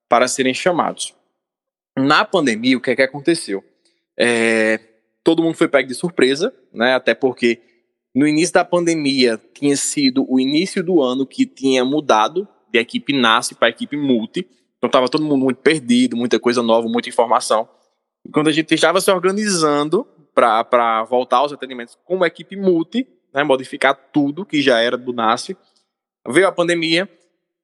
para 0.10 0.28
serem 0.28 0.56
chamados. 0.56 1.14
Na 1.96 2.26
pandemia, 2.26 2.76
o 2.76 2.82
que 2.82 2.90
é 2.90 2.96
que 2.96 3.04
aconteceu? 3.04 3.64
É, 4.18 4.80
todo 5.24 5.44
mundo 5.44 5.56
foi 5.56 5.68
pego 5.68 5.88
de 5.88 5.96
surpresa, 5.96 6.54
né? 6.74 6.94
Até 6.94 7.14
porque 7.14 7.62
no 8.14 8.28
início 8.28 8.54
da 8.54 8.66
pandemia 8.66 9.40
tinha 9.54 9.76
sido 9.76 10.26
o 10.30 10.40
início 10.40 10.84
do 10.84 11.02
ano 11.02 11.26
que 11.26 11.46
tinha 11.46 11.86
mudado 11.86 12.48
de 12.70 12.80
equipe 12.80 13.14
NASCE 13.14 13.56
para 13.56 13.70
equipe 13.70 13.96
multi. 13.96 14.48
Então 14.78 14.88
estava 14.88 15.08
todo 15.08 15.24
mundo 15.24 15.44
muito 15.44 15.58
perdido, 15.58 16.18
muita 16.18 16.40
coisa 16.40 16.62
nova, 16.62 16.88
muita 16.88 17.10
informação. 17.10 17.70
E 18.26 18.30
quando 18.30 18.48
a 18.48 18.52
gente 18.52 18.74
estava 18.74 19.00
se 19.00 19.12
organizando 19.12 20.08
para 20.34 21.04
voltar 21.04 21.38
aos 21.38 21.54
atendimentos 21.54 21.98
como 22.04 22.26
equipe 22.26 22.56
multi, 22.56 23.08
né, 23.34 23.44
modificar 23.44 23.94
tudo 24.12 24.46
que 24.46 24.62
já 24.62 24.80
era 24.80 24.98
do 24.98 25.14
NASF, 25.14 25.56
veio 26.28 26.48
a 26.48 26.52
pandemia 26.52 27.10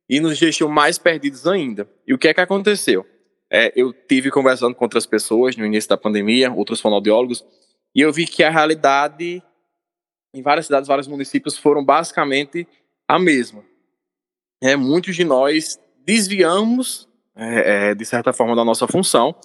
e 0.10 0.20
nos 0.20 0.40
deixou 0.40 0.70
mais 0.70 0.98
perdidos 0.98 1.46
ainda. 1.48 1.90
E 2.06 2.14
o 2.14 2.18
que 2.18 2.28
é 2.28 2.34
que 2.34 2.42
aconteceu? 2.42 3.06
É, 3.52 3.72
eu 3.76 3.94
tive 3.94 4.30
conversando 4.30 4.76
com 4.76 4.86
outras 4.86 5.06
pessoas 5.06 5.56
no 5.56 5.66
início 5.66 5.90
da 5.90 5.98
pandemia, 5.98 6.52
outros 6.52 6.82
fonoaudiólogos, 6.82 7.46
e 7.96 8.02
eu 8.02 8.12
vi 8.12 8.26
que 8.26 8.44
a 8.44 8.50
realidade 8.50 9.42
em 10.34 10.42
várias 10.42 10.66
cidades, 10.66 10.88
vários 10.88 11.08
municípios 11.08 11.58
foram 11.58 11.84
basicamente 11.84 12.68
a 13.08 13.18
mesma. 13.18 13.64
É, 14.62 14.76
muitos 14.76 15.16
de 15.16 15.24
nós 15.24 15.80
desviamos, 16.06 17.08
é, 17.36 17.90
é, 17.90 17.96
de 17.96 18.06
certa 18.06 18.34
forma, 18.34 18.56
da 18.56 18.64
nossa 18.64 18.88
função 18.88 19.36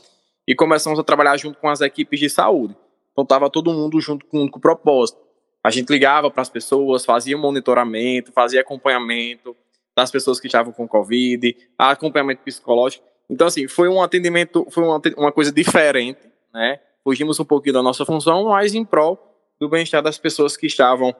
e 0.47 0.55
começamos 0.55 0.99
a 0.99 1.05
trabalhar 1.05 1.37
junto 1.37 1.59
com 1.59 1.69
as 1.69 1.81
equipes 1.81 2.19
de 2.19 2.29
saúde. 2.29 2.77
Então, 3.13 3.23
estava 3.23 3.51
todo 3.51 3.73
mundo 3.73 4.01
junto 4.01 4.27
com, 4.27 4.49
com 4.49 4.59
o 4.59 4.61
propósito. 4.61 5.21
A 5.63 5.71
gente 5.71 5.91
ligava 5.91 6.31
para 6.31 6.43
as 6.43 6.49
pessoas, 6.49 7.05
fazia 7.05 7.39
monitoramento, 7.39 8.33
fazia 8.33 8.61
acompanhamento 8.61 9.57
das 9.97 10.11
pessoas 10.11 10.41
que 10.41 10.47
estavam 10.47 10.73
com 10.73 10.89
Covid, 10.89 11.57
acompanhamento 11.79 12.43
psicológico. 12.43 13.05
Então, 13.33 13.47
assim, 13.47 13.67
foi 13.67 13.89
um 13.89 14.03
atendimento, 14.03 14.67
foi 14.71 14.85
uma, 14.85 15.01
uma 15.17 15.33
coisa 15.33 15.51
diferente, 15.51 16.21
né? 16.53 16.79
Fugimos 17.03 17.41
um 17.41 17.45
pouquinho 17.45 17.73
da 17.73 17.83
nossa 17.83 18.05
função, 18.05 18.45
mas 18.45 18.75
em 18.75 18.85
prol 18.85 19.19
do 19.59 19.71
bem-estar 19.71 20.03
das 20.03 20.19
pessoas 20.19 20.55
que 20.55 20.67
estavam 20.67 21.17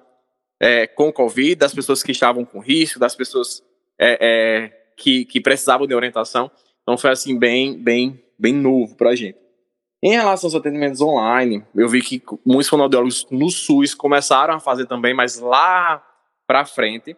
é, 0.61 0.87
com 0.87 1.11
Covid, 1.11 1.55
das 1.57 1.75
pessoas 1.75 2.03
que 2.03 2.13
estavam 2.13 2.45
com 2.45 2.61
risco, 2.61 2.99
das 2.99 3.17
pessoas 3.17 3.63
é, 3.99 4.19
é, 4.21 4.93
que, 4.95 5.25
que 5.25 5.41
precisavam 5.41 5.87
de 5.87 5.95
orientação. 5.95 6.51
Então, 6.83 6.99
foi, 6.99 7.11
assim, 7.11 7.39
bem, 7.39 7.79
bem, 7.79 8.23
bem 8.39 8.53
novo 8.53 8.95
para 8.95 9.11
a 9.11 9.17
gente. 9.17 9.39
Em 10.03 10.13
relação 10.13 10.49
aos 10.49 10.55
atendimentos 10.55 11.01
online, 11.01 11.65
eu 11.75 11.89
vi 11.89 12.03
que 12.03 12.23
muitos 12.45 12.69
fonoaudiólogos 12.69 13.27
no 13.31 13.49
SUS 13.49 13.95
começaram 13.95 14.55
a 14.55 14.61
fazer 14.61 14.85
também, 14.85 15.15
mas 15.15 15.39
lá 15.39 16.05
para 16.47 16.67
frente 16.67 17.17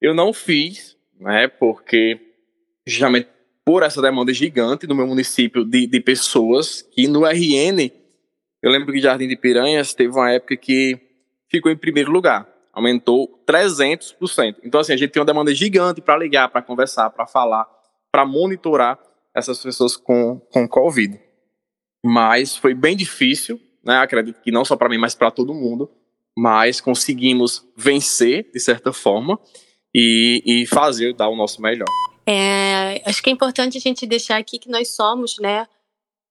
eu 0.00 0.12
não 0.12 0.32
fiz, 0.32 0.96
né, 1.20 1.46
porque 1.46 2.18
justamente 2.86 3.28
por 3.64 3.82
essa 3.82 4.02
demanda 4.02 4.32
gigante 4.32 4.86
no 4.86 4.94
meu 4.94 5.06
município 5.06 5.64
de, 5.64 5.86
de 5.86 6.00
pessoas 6.00 6.82
que 6.82 7.08
no 7.08 7.24
RN, 7.24 7.90
eu 8.62 8.70
lembro 8.70 8.92
que 8.92 9.00
Jardim 9.00 9.28
de 9.28 9.36
Piranhas 9.36 9.94
teve 9.94 10.12
uma 10.12 10.30
época 10.30 10.56
que 10.56 10.98
ficou 11.50 11.70
em 11.70 11.76
primeiro 11.76 12.10
lugar, 12.10 12.48
aumentou 12.72 13.42
300%. 13.46 14.56
Então 14.64 14.80
assim, 14.80 14.92
a 14.92 14.96
gente 14.96 15.10
tem 15.10 15.20
uma 15.20 15.26
demanda 15.26 15.54
gigante 15.54 16.00
para 16.00 16.16
ligar, 16.16 16.48
para 16.48 16.62
conversar, 16.62 17.10
para 17.10 17.26
falar, 17.26 17.66
para 18.12 18.24
monitorar 18.26 18.98
essas 19.34 19.62
pessoas 19.62 19.96
com, 19.96 20.38
com 20.52 20.68
Covid 20.68 21.24
mas 22.04 22.54
foi 22.54 22.74
bem 22.74 22.94
difícil, 22.94 23.58
né? 23.82 23.96
Acredito 23.96 24.42
que 24.42 24.52
não 24.52 24.62
só 24.62 24.76
para 24.76 24.90
mim, 24.90 24.98
mas 24.98 25.14
para 25.14 25.30
todo 25.30 25.54
mundo. 25.54 25.90
Mas 26.36 26.78
conseguimos 26.78 27.66
vencer 27.74 28.50
de 28.52 28.60
certa 28.60 28.92
forma 28.92 29.38
e, 29.94 30.42
e 30.44 30.66
fazer 30.66 31.14
dar 31.14 31.28
o 31.28 31.36
nosso 31.36 31.62
melhor. 31.62 31.88
É, 32.26 33.02
acho 33.04 33.22
que 33.22 33.30
é 33.30 33.32
importante 33.32 33.76
a 33.76 33.80
gente 33.80 34.06
deixar 34.06 34.38
aqui 34.38 34.58
que 34.58 34.70
nós 34.70 34.88
somos, 34.94 35.36
né, 35.38 35.66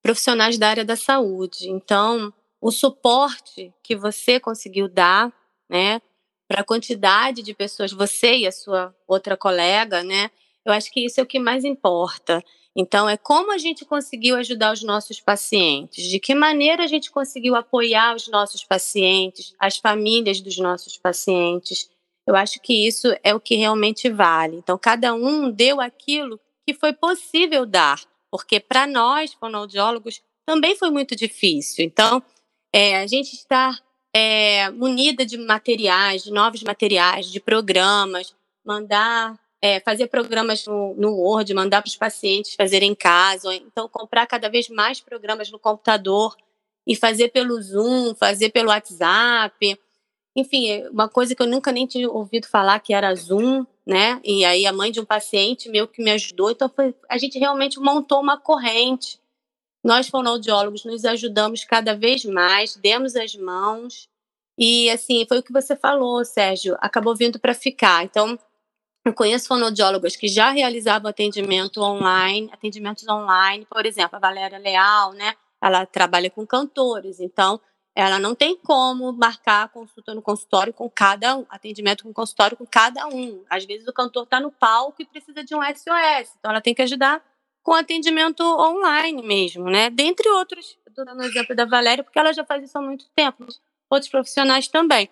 profissionais 0.01 0.57
da 0.57 0.69
área 0.69 0.85
da 0.85 0.95
saúde. 0.95 1.69
Então, 1.69 2.33
o 2.59 2.71
suporte 2.71 3.73
que 3.83 3.95
você 3.95 4.39
conseguiu 4.39 4.87
dar, 4.87 5.31
né, 5.69 6.01
para 6.47 6.61
a 6.61 6.63
quantidade 6.65 7.41
de 7.41 7.53
pessoas, 7.53 7.91
você 7.91 8.37
e 8.37 8.47
a 8.47 8.51
sua 8.51 8.93
outra 9.07 9.37
colega, 9.37 10.03
né, 10.03 10.29
eu 10.65 10.73
acho 10.73 10.91
que 10.91 11.05
isso 11.05 11.19
é 11.19 11.23
o 11.23 11.27
que 11.27 11.39
mais 11.39 11.63
importa. 11.63 12.43
Então, 12.75 13.07
é 13.07 13.15
como 13.15 13.51
a 13.51 13.57
gente 13.57 13.85
conseguiu 13.85 14.35
ajudar 14.35 14.73
os 14.73 14.81
nossos 14.81 15.19
pacientes, 15.19 16.05
de 16.05 16.19
que 16.19 16.33
maneira 16.33 16.83
a 16.83 16.87
gente 16.87 17.11
conseguiu 17.11 17.55
apoiar 17.55 18.15
os 18.15 18.27
nossos 18.27 18.63
pacientes, 18.63 19.53
as 19.59 19.77
famílias 19.77 20.41
dos 20.41 20.57
nossos 20.57 20.97
pacientes. 20.97 21.89
Eu 22.25 22.35
acho 22.35 22.59
que 22.61 22.87
isso 22.87 23.07
é 23.23 23.33
o 23.33 23.39
que 23.39 23.55
realmente 23.55 24.09
vale. 24.09 24.57
Então, 24.57 24.77
cada 24.77 25.13
um 25.13 25.51
deu 25.51 25.81
aquilo 25.81 26.39
que 26.65 26.73
foi 26.73 26.93
possível 26.93 27.65
dar, 27.65 28.01
porque 28.31 28.59
para 28.59 28.87
nós, 28.87 29.33
fonoaudiólogos, 29.33 30.21
também 30.45 30.75
foi 30.75 30.89
muito 30.89 31.15
difícil. 31.15 31.83
Então, 31.83 32.23
é, 32.73 32.97
a 32.97 33.07
gente 33.07 33.33
está 33.33 33.77
é, 34.15 34.69
munida 34.69 35.25
de 35.25 35.37
materiais, 35.37 36.23
de 36.23 36.31
novos 36.31 36.63
materiais, 36.63 37.31
de 37.31 37.39
programas, 37.39 38.33
mandar 38.65 39.37
é, 39.61 39.79
fazer 39.79 40.07
programas 40.07 40.65
no, 40.65 40.93
no 40.95 41.15
Word, 41.15 41.53
mandar 41.53 41.81
para 41.81 41.87
os 41.87 41.95
pacientes 41.95 42.53
fazerem 42.53 42.91
em 42.91 42.95
casa, 42.95 43.47
ou 43.47 43.53
então 43.53 43.87
comprar 43.87 44.27
cada 44.27 44.49
vez 44.49 44.67
mais 44.69 44.99
programas 44.99 45.49
no 45.49 45.57
computador 45.57 46.35
e 46.85 46.95
fazer 46.95 47.29
pelo 47.29 47.61
Zoom, 47.61 48.13
fazer 48.13 48.49
pelo 48.49 48.69
WhatsApp. 48.69 49.79
Enfim, 50.35 50.69
é 50.69 50.89
uma 50.89 51.07
coisa 51.07 51.35
que 51.35 51.41
eu 51.41 51.47
nunca 51.47 51.71
nem 51.71 51.85
tinha 51.85 52.09
ouvido 52.09 52.47
falar 52.47 52.79
que 52.79 52.93
era 52.93 53.13
Zoom, 53.13 53.65
né? 53.85 54.19
E 54.23 54.43
aí 54.43 54.65
a 54.65 54.73
mãe 54.73 54.91
de 54.91 54.99
um 54.99 55.05
paciente 55.05 55.69
meu 55.69 55.87
que 55.87 56.03
me 56.03 56.11
ajudou, 56.11 56.49
então 56.49 56.69
foi, 56.69 56.95
a 57.09 57.17
gente 57.17 57.37
realmente 57.37 57.79
montou 57.79 58.19
uma 58.19 58.39
corrente. 58.39 59.19
Nós 59.83 60.07
fonoaudiólogos 60.07 60.85
nos 60.85 61.05
ajudamos 61.05 61.63
cada 61.65 61.95
vez 61.95 62.25
mais, 62.25 62.75
demos 62.75 63.15
as 63.15 63.35
mãos 63.35 64.09
e 64.57 64.89
assim, 64.89 65.25
foi 65.27 65.39
o 65.39 65.43
que 65.43 65.51
você 65.51 65.75
falou, 65.75 66.23
Sérgio, 66.23 66.77
acabou 66.79 67.15
vindo 67.15 67.39
para 67.39 67.53
ficar. 67.53 68.03
Então, 68.03 68.37
eu 69.05 69.13
conheço 69.13 69.47
fonoaudiólogas 69.47 70.15
que 70.15 70.27
já 70.27 70.51
realizavam 70.51 71.09
atendimento 71.09 71.81
online, 71.81 72.49
atendimentos 72.51 73.07
online, 73.07 73.65
por 73.65 73.85
exemplo, 73.85 74.15
a 74.15 74.19
Valéria 74.19 74.57
Leal, 74.59 75.13
né? 75.13 75.35
Ela 75.61 75.85
trabalha 75.85 76.29
com 76.29 76.45
cantores, 76.45 77.19
então 77.19 77.59
ela 77.95 78.17
não 78.19 78.33
tem 78.33 78.57
como 78.57 79.11
marcar 79.13 79.69
consulta 79.69 80.13
no 80.13 80.21
consultório 80.21 80.73
com 80.73 80.89
cada 80.89 81.37
um, 81.37 81.45
atendimento 81.49 82.03
com 82.03 82.13
consultório 82.13 82.57
com 82.57 82.65
cada 82.65 83.07
um. 83.07 83.43
Às 83.49 83.65
vezes 83.65 83.87
o 83.87 83.93
cantor 83.93 84.23
está 84.23 84.39
no 84.39 84.51
palco 84.51 85.01
e 85.01 85.05
precisa 85.05 85.43
de 85.43 85.55
um 85.55 85.61
SOS, 85.61 86.35
então 86.37 86.51
ela 86.51 86.61
tem 86.61 86.73
que 86.73 86.81
ajudar 86.81 87.23
com 87.61 87.73
atendimento 87.73 88.41
online 88.43 89.21
mesmo, 89.21 89.65
né? 89.65 89.89
Dentre 89.89 90.27
outros, 90.29 90.77
estou 90.87 91.05
dando 91.05 91.21
o 91.21 91.23
exemplo 91.23 91.55
da 91.55 91.65
Valéria, 91.65 92.03
porque 92.03 92.19
ela 92.19 92.33
já 92.33 92.43
faz 92.43 92.63
isso 92.63 92.77
há 92.77 92.81
muito 92.81 93.05
tempo, 93.15 93.45
outros 93.89 94.09
profissionais 94.09 94.67
também 94.67 95.09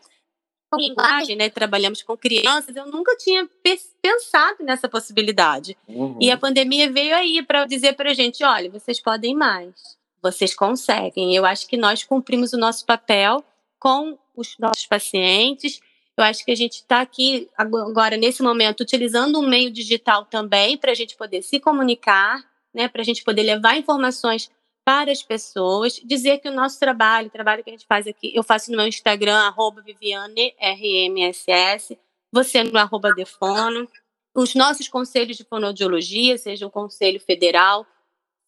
linguagem, 0.78 1.36
né? 1.36 1.50
Trabalhamos 1.50 2.02
com 2.02 2.16
crianças, 2.16 2.76
eu 2.76 2.86
nunca 2.88 3.16
tinha 3.18 3.48
pensado 4.02 4.64
nessa 4.64 4.88
possibilidade. 4.88 5.78
Uhum. 5.88 6.18
E 6.22 6.32
a 6.32 6.38
pandemia 6.38 6.92
veio 6.92 7.16
aí 7.16 7.44
para 7.44 7.66
dizer 7.66 7.94
para 7.94 8.12
a 8.12 8.14
gente: 8.14 8.44
olha, 8.44 8.70
vocês 8.70 9.00
podem 9.00 9.36
mais, 9.36 9.76
vocês 10.22 10.54
conseguem. 10.54 11.36
Eu 11.36 11.46
acho 11.46 11.68
que 11.68 11.78
nós 11.78 12.04
cumprimos 12.04 12.54
o 12.54 12.58
nosso 12.58 12.86
papel 12.86 13.44
com 13.80 14.18
os 14.36 14.58
nossos 14.60 14.86
pacientes. 14.86 15.80
Eu 16.18 16.24
acho 16.24 16.46
que 16.46 16.52
a 16.52 16.56
gente 16.56 16.76
está 16.76 17.02
aqui 17.02 17.50
agora, 17.58 18.18
nesse 18.18 18.44
momento, 18.44 18.82
utilizando 18.82 19.40
um 19.40 19.48
meio 19.48 19.72
digital 19.72 20.26
também 20.26 20.78
para 20.78 20.92
a 20.92 20.96
gente 20.96 21.16
poder 21.16 21.42
se 21.42 21.60
comunicar, 21.60 22.44
né? 22.74 22.88
Para 22.88 23.02
a 23.02 23.06
gente 23.06 23.24
poder 23.24 23.44
levar 23.44 23.78
informações 23.78 24.52
para 24.84 25.12
as 25.12 25.22
pessoas, 25.22 26.02
dizer 26.04 26.40
que 26.40 26.50
o 26.50 26.54
nosso 26.54 26.80
trabalho, 26.80 27.28
o 27.28 27.32
trabalho 27.32 27.64
que 27.64 27.70
a 27.70 27.74
gente 27.74 27.86
faz 27.86 28.08
aqui, 28.08 28.32
eu 28.36 28.44
faço 28.44 28.72
no 28.72 28.78
meu 28.78 28.88
Instagram, 28.88 29.38
arroba 29.38 29.82
Viviane, 29.82 30.56
RMSS, 30.60 31.98
você 32.32 32.64
no 32.64 32.78
arroba 32.80 33.14
Defono, 33.14 33.88
os 34.34 34.56
nossos 34.56 34.88
conselhos 34.88 35.38
de 35.38 35.44
fonoaudiologia, 35.44 36.38
seja 36.38 36.66
o 36.66 36.72
Conselho 36.72 37.20
Federal, 37.20 37.86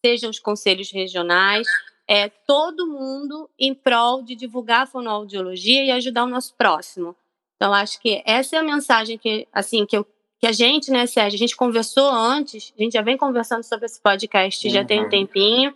sejam 0.04 0.28
os 0.28 0.38
conselhos 0.38 0.92
regionais, 0.92 1.66
é 2.06 2.28
todo 2.28 2.86
mundo 2.86 3.48
em 3.58 3.72
prol 3.72 4.22
de 4.22 4.34
divulgar 4.34 4.82
a 4.82 4.86
fonoaudiologia 4.86 5.82
e 5.82 5.90
ajudar 5.90 6.24
o 6.24 6.28
nosso 6.28 6.54
próximo. 6.54 7.16
Então, 7.56 7.72
acho 7.72 7.98
que 7.98 8.22
essa 8.26 8.56
é 8.56 8.58
a 8.58 8.62
mensagem 8.62 9.16
que, 9.16 9.48
assim, 9.50 9.86
que, 9.86 9.96
eu, 9.96 10.06
que 10.38 10.46
a 10.46 10.52
gente, 10.52 10.90
né, 10.90 11.06
Sérgio, 11.06 11.36
a 11.36 11.38
gente 11.38 11.56
conversou 11.56 12.10
antes, 12.10 12.74
a 12.78 12.82
gente 12.82 12.92
já 12.92 13.00
vem 13.00 13.16
conversando 13.16 13.62
sobre 13.62 13.86
esse 13.86 13.98
podcast, 13.98 14.66
uhum. 14.66 14.74
já 14.74 14.84
tem 14.84 15.00
um 15.00 15.04
uhum. 15.04 15.08
tempinho, 15.08 15.74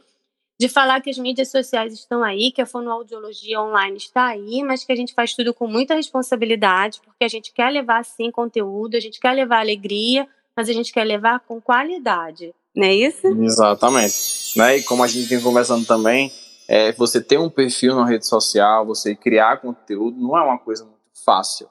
de 0.61 0.69
falar 0.69 1.01
que 1.01 1.09
as 1.09 1.17
mídias 1.17 1.51
sociais 1.51 1.95
estão 1.95 2.23
aí, 2.23 2.53
que 2.53 2.61
a 2.61 2.67
fonoaudiologia 2.67 3.63
online 3.63 3.97
está 3.97 4.27
aí, 4.27 4.63
mas 4.63 4.85
que 4.85 4.93
a 4.93 4.97
gente 4.97 5.15
faz 5.15 5.33
tudo 5.33 5.55
com 5.55 5.67
muita 5.67 5.95
responsabilidade, 5.95 7.01
porque 7.03 7.25
a 7.25 7.29
gente 7.29 7.51
quer 7.53 7.71
levar 7.71 8.05
sim 8.05 8.31
conteúdo, 8.31 8.97
a 8.97 9.01
gente 9.01 9.19
quer 9.21 9.33
levar 9.33 9.61
alegria, 9.61 10.29
mas 10.55 10.69
a 10.69 10.73
gente 10.73 10.93
quer 10.93 11.05
levar 11.05 11.41
com 11.41 11.61
qualidade. 11.61 12.53
Não 12.79 12.87
é 12.87 12.95
isso? 12.95 13.27
Exatamente. 13.27 14.57
Né? 14.57 14.77
E 14.77 14.83
como 14.85 15.03
a 15.03 15.09
gente 15.09 15.27
vem 15.27 15.41
conversando 15.41 15.85
também, 15.85 16.31
é, 16.69 16.93
você 16.93 17.21
ter 17.21 17.37
um 17.37 17.51
perfil 17.51 17.97
na 17.97 18.07
rede 18.07 18.25
social, 18.25 18.87
você 18.87 19.17
criar 19.17 19.61
conteúdo, 19.61 20.17
não 20.17 20.39
é 20.39 20.43
uma 20.43 20.59
coisa 20.59 20.85
muito 20.85 20.97
fácil, 21.25 21.67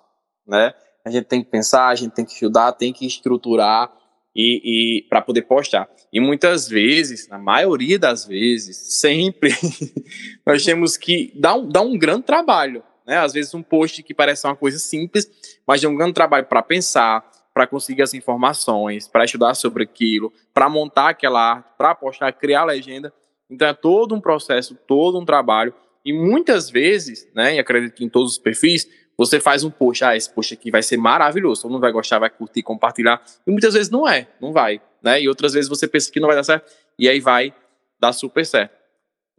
né? 0.45 0.73
A 1.05 1.09
gente 1.09 1.23
tem 1.23 1.41
que 1.41 1.49
pensar, 1.49 1.87
a 1.87 1.95
gente 1.95 2.11
tem 2.11 2.25
que 2.25 2.33
estudar, 2.33 2.73
tem 2.73 2.91
que 2.91 3.07
estruturar 3.07 3.89
e, 4.35 4.99
e 4.99 5.07
para 5.07 5.21
poder 5.21 5.43
postar. 5.43 5.89
E 6.11 6.19
muitas 6.19 6.67
vezes, 6.67 7.29
na 7.29 7.37
maioria 7.37 7.97
das 7.97 8.25
vezes, 8.25 8.99
sempre, 8.99 9.51
nós 10.45 10.65
temos 10.65 10.97
que 10.97 11.31
dar 11.35 11.55
um, 11.55 11.69
dar 11.69 11.83
um 11.83 11.97
grande 11.97 12.23
trabalho. 12.23 12.83
Né? 13.05 13.17
Às 13.17 13.31
vezes 13.31 13.53
um 13.53 13.63
post 13.63 14.03
que 14.03 14.13
parece 14.13 14.45
uma 14.45 14.57
coisa 14.57 14.77
simples, 14.77 15.25
mas 15.65 15.81
é 15.81 15.87
um 15.87 15.95
grande 15.95 16.13
trabalho 16.13 16.45
para 16.47 16.61
pensar, 16.61 17.23
para 17.57 17.65
conseguir 17.65 18.03
as 18.03 18.13
informações, 18.13 19.07
para 19.07 19.25
estudar 19.25 19.55
sobre 19.55 19.81
aquilo, 19.81 20.31
para 20.53 20.69
montar 20.69 21.09
aquela 21.09 21.53
arte, 21.53 21.71
para 21.75 21.95
postar, 21.95 22.31
criar 22.31 22.61
a 22.61 22.65
legenda. 22.65 23.11
Então 23.49 23.67
é 23.67 23.73
todo 23.73 24.13
um 24.13 24.21
processo, 24.21 24.75
todo 24.87 25.19
um 25.19 25.25
trabalho. 25.25 25.73
E 26.05 26.13
muitas 26.13 26.69
vezes, 26.69 27.27
né, 27.33 27.55
e 27.55 27.59
acredito 27.59 27.95
que 27.95 28.05
em 28.05 28.09
todos 28.09 28.33
os 28.33 28.37
perfis, 28.37 28.87
você 29.17 29.39
faz 29.39 29.63
um 29.63 29.71
post, 29.71 30.03
ah, 30.03 30.15
esse 30.15 30.31
post 30.31 30.53
aqui 30.53 30.69
vai 30.69 30.83
ser 30.83 30.97
maravilhoso, 30.97 31.63
todo 31.63 31.71
mundo 31.71 31.81
vai 31.81 31.91
gostar, 31.91 32.19
vai 32.19 32.29
curtir, 32.29 32.61
compartilhar. 32.61 33.19
E 33.47 33.49
muitas 33.49 33.73
vezes 33.73 33.89
não 33.89 34.07
é, 34.07 34.27
não 34.39 34.53
vai, 34.53 34.79
né? 35.01 35.19
E 35.19 35.27
outras 35.27 35.53
vezes 35.53 35.67
você 35.67 35.87
pensa 35.87 36.11
que 36.11 36.19
não 36.19 36.27
vai 36.27 36.35
dar 36.35 36.43
certo, 36.43 36.71
e 36.99 37.09
aí 37.09 37.19
vai 37.19 37.51
dar 37.99 38.13
super 38.13 38.45
certo. 38.45 38.77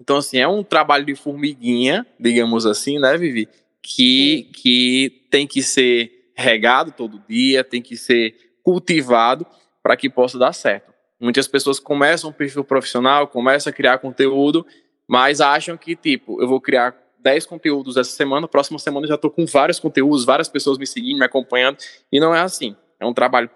Então, 0.00 0.16
assim, 0.16 0.38
é 0.38 0.48
um 0.48 0.64
trabalho 0.64 1.06
de 1.06 1.14
formiguinha, 1.14 2.04
digamos 2.18 2.66
assim, 2.66 2.98
né, 2.98 3.16
Vivi? 3.16 3.48
Que, 3.80 4.50
que 4.56 5.28
tem 5.30 5.46
que 5.46 5.62
ser 5.62 6.17
regado 6.38 6.92
todo 6.92 7.22
dia, 7.28 7.64
tem 7.64 7.82
que 7.82 7.96
ser 7.96 8.34
cultivado 8.62 9.44
para 9.82 9.96
que 9.96 10.08
possa 10.08 10.38
dar 10.38 10.52
certo. 10.52 10.92
Muitas 11.20 11.48
pessoas 11.48 11.80
começam 11.80 12.30
um 12.30 12.32
perfil 12.32 12.62
profissional, 12.62 13.26
começam 13.26 13.70
a 13.70 13.74
criar 13.74 13.98
conteúdo, 13.98 14.64
mas 15.06 15.40
acham 15.40 15.76
que, 15.76 15.96
tipo, 15.96 16.40
eu 16.40 16.46
vou 16.46 16.60
criar 16.60 16.96
10 17.18 17.46
conteúdos 17.46 17.96
essa 17.96 18.10
semana, 18.10 18.46
próxima 18.46 18.78
semana 18.78 19.06
já 19.06 19.16
estou 19.16 19.30
com 19.30 19.44
vários 19.44 19.80
conteúdos, 19.80 20.24
várias 20.24 20.48
pessoas 20.48 20.78
me 20.78 20.86
seguindo, 20.86 21.18
me 21.18 21.24
acompanhando, 21.24 21.78
e 22.12 22.20
não 22.20 22.32
é 22.32 22.40
assim. 22.40 22.76
É 23.00 23.06
um 23.06 23.12
trabalho 23.12 23.50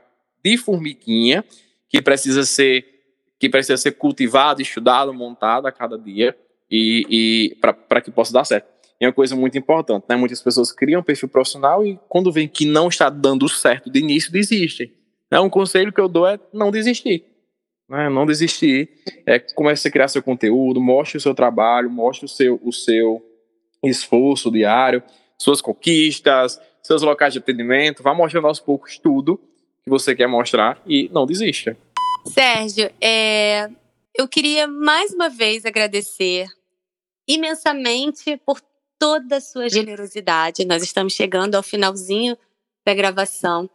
de 0.45 0.57
formiguinha 0.57 1.45
que 1.89 2.03
precisa 2.03 2.45
ser 2.45 2.89
que 3.39 3.49
precisa 3.49 3.77
ser 3.77 3.93
cultivado, 3.93 4.63
estudado, 4.63 5.13
montado 5.13 5.67
a 5.67 5.73
cada 5.73 5.99
dia 5.99 6.37
e, 6.71 7.07
e 7.11 7.57
para 7.89 8.01
que 8.01 8.11
possa 8.11 8.33
dar 8.33 8.45
certo. 8.45 8.69
É 9.03 9.09
uma 9.09 9.13
coisa 9.13 9.35
muito 9.35 9.59
importante, 9.59 10.05
né? 10.09 10.15
Muitas 10.15 10.41
pessoas 10.41 10.71
criam 10.71 11.03
perfil 11.03 11.29
profissional 11.29 11.85
e 11.85 11.99
quando 12.09 12.31
vem 12.31 12.47
que 12.47 12.65
não 12.65 12.87
está 12.87 13.11
dando 13.11 13.49
certo 13.49 13.91
de 13.91 13.99
início, 13.99 14.31
desistem. 14.31 14.93
É 15.29 15.41
um 15.41 15.51
conselho 15.51 15.93
que 15.93 16.01
eu 16.01 16.09
dou 16.09 16.25
é 16.25 16.39
não 16.53 16.71
desistir. 16.71 17.25
Né? 17.89 18.09
Não 18.09 18.25
desistir. 18.25 18.91
É, 19.27 19.41
comece 19.41 19.89
a 19.89 19.91
criar 19.91 20.07
seu 20.07 20.23
conteúdo, 20.23 20.81
mostre 20.81 21.19
o 21.19 21.21
seu 21.21 21.35
trabalho, 21.35 21.91
mostre 21.91 22.27
o 22.27 22.29
seu, 22.29 22.61
o 22.63 22.73
seu 22.73 23.21
esforço 23.83 24.53
diário, 24.53 25.03
suas 25.37 25.61
conquistas, 25.61 26.61
seus 26.81 27.03
locais 27.03 27.33
de 27.33 27.41
atendimento, 27.41 28.05
vá 28.05 28.15
mostrando 28.15 28.47
aos 28.47 28.61
poucos 28.61 28.99
tudo 28.99 29.41
que 29.83 29.91
você 29.91 30.15
quer 30.15 30.29
mostrar 30.29 30.81
e 30.87 31.11
não 31.13 31.27
desista. 31.27 31.77
Sérgio, 32.27 32.89
é, 33.01 33.69
eu 34.17 34.29
queria 34.29 34.69
mais 34.69 35.13
uma 35.13 35.29
vez 35.29 35.67
agradecer 35.67 36.47
imensamente 37.27 38.37
por 38.47 38.61
toda 39.03 39.39
a 39.39 39.41
sua 39.41 39.69
generosidade. 39.69 40.65
Nós 40.65 40.81
estamos 40.81 41.13
chegando 41.13 41.57
ao 41.57 41.63
finalzinho 41.65 42.39
da 42.87 42.95
gravação. 42.95 43.69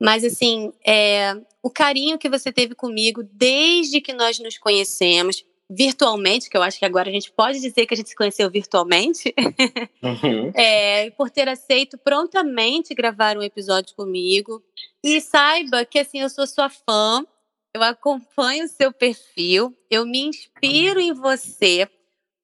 Mas, 0.00 0.24
assim, 0.24 0.72
é, 0.84 1.36
o 1.62 1.70
carinho 1.70 2.18
que 2.18 2.28
você 2.28 2.50
teve 2.50 2.74
comigo 2.74 3.22
desde 3.22 4.00
que 4.00 4.12
nós 4.12 4.40
nos 4.40 4.58
conhecemos, 4.58 5.44
virtualmente, 5.70 6.50
que 6.50 6.56
eu 6.56 6.62
acho 6.64 6.80
que 6.80 6.84
agora 6.84 7.08
a 7.08 7.12
gente 7.12 7.30
pode 7.30 7.60
dizer 7.60 7.86
que 7.86 7.94
a 7.94 7.96
gente 7.96 8.08
se 8.08 8.16
conheceu 8.16 8.50
virtualmente, 8.50 9.32
uhum. 10.02 10.50
é, 10.52 11.10
por 11.10 11.30
ter 11.30 11.48
aceito 11.48 11.96
prontamente 11.96 12.92
gravar 12.92 13.38
um 13.38 13.42
episódio 13.42 13.94
comigo. 13.94 14.60
E 15.04 15.20
saiba 15.20 15.84
que 15.84 16.00
assim, 16.00 16.22
eu 16.22 16.28
sou 16.28 16.44
sua 16.44 16.68
fã, 16.68 17.24
eu 17.72 17.84
acompanho 17.84 18.64
o 18.64 18.68
seu 18.68 18.92
perfil, 18.92 19.72
eu 19.88 20.04
me 20.04 20.22
inspiro 20.22 20.98
em 20.98 21.12
você, 21.12 21.88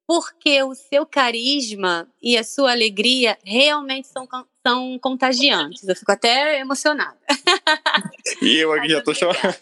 porque 0.08 0.62
o 0.62 0.74
seu 0.74 1.04
carisma 1.04 2.08
e 2.22 2.38
a 2.38 2.42
sua 2.42 2.72
alegria 2.72 3.36
realmente 3.44 4.08
são, 4.08 4.26
são 4.66 4.98
contagiantes. 4.98 5.86
Eu 5.86 5.94
fico 5.94 6.10
até 6.10 6.58
emocionada. 6.60 7.18
E 8.40 8.56
eu 8.56 8.72
aqui 8.72 8.88
já 8.88 9.02
tô 9.02 9.12
chorando. 9.12 9.54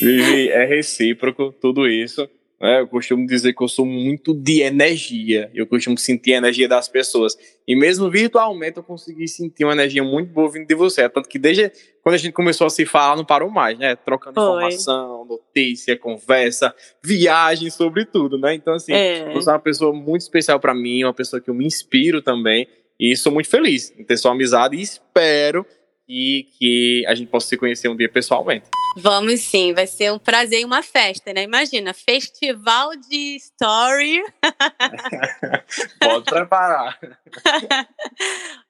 Vivi, 0.00 0.48
é 0.48 0.64
recíproco 0.64 1.52
tudo 1.52 1.86
isso. 1.86 2.28
Né? 2.60 2.80
Eu 2.80 2.88
costumo 2.88 3.26
dizer 3.26 3.54
que 3.54 3.62
eu 3.62 3.68
sou 3.68 3.86
muito 3.86 4.34
de 4.34 4.62
energia. 4.62 5.50
Eu 5.54 5.66
costumo 5.66 5.96
sentir 5.96 6.34
a 6.34 6.38
energia 6.38 6.68
das 6.68 6.88
pessoas. 6.88 7.36
E 7.68 7.76
mesmo 7.76 8.10
virtualmente 8.10 8.76
eu 8.76 8.82
consegui 8.82 9.28
sentir 9.28 9.64
uma 9.64 9.72
energia 9.72 10.02
muito 10.02 10.32
boa 10.32 10.50
vindo 10.50 10.66
de 10.66 10.74
você. 10.74 11.08
Tanto 11.08 11.28
que 11.28 11.38
desde 11.38 11.70
quando 12.02 12.14
a 12.14 12.18
gente 12.18 12.32
começou 12.32 12.66
a 12.66 12.70
se 12.70 12.86
falar, 12.86 13.16
não 13.16 13.24
parou 13.24 13.50
mais, 13.50 13.78
né? 13.78 13.94
Trocando 13.96 14.34
Foi. 14.34 14.64
informação, 14.64 15.24
notícia, 15.24 15.96
conversa, 15.96 16.74
viagem, 17.02 17.70
sobre 17.70 18.04
tudo, 18.04 18.38
né? 18.38 18.54
Então, 18.54 18.74
assim, 18.74 18.92
é. 18.92 19.32
você 19.32 19.50
é 19.50 19.52
uma 19.52 19.58
pessoa 19.58 19.92
muito 19.92 20.22
especial 20.22 20.58
para 20.58 20.74
mim, 20.74 21.04
uma 21.04 21.14
pessoa 21.14 21.40
que 21.40 21.50
eu 21.50 21.54
me 21.54 21.66
inspiro 21.66 22.22
também. 22.22 22.66
E 22.98 23.16
sou 23.16 23.32
muito 23.32 23.48
feliz 23.48 23.94
em 23.98 24.04
ter 24.04 24.16
sua 24.18 24.32
amizade 24.32 24.76
e 24.76 24.82
espero 24.82 25.64
e 26.10 26.48
que 26.58 27.04
a 27.06 27.14
gente 27.14 27.28
possa 27.28 27.46
se 27.46 27.56
conhecer 27.56 27.88
um 27.88 27.96
dia 27.96 28.08
pessoalmente. 28.08 28.66
Vamos 28.96 29.42
sim, 29.42 29.72
vai 29.72 29.86
ser 29.86 30.12
um 30.12 30.18
prazer 30.18 30.60
e 30.60 30.64
uma 30.64 30.82
festa, 30.82 31.32
né? 31.32 31.44
Imagina, 31.44 31.94
festival 31.94 32.96
de 32.96 33.36
story. 33.36 34.20
Pode 36.02 36.24
preparar. 36.24 36.98